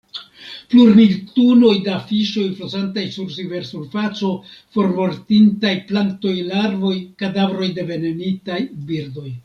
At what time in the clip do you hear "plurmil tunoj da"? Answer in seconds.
0.69-1.97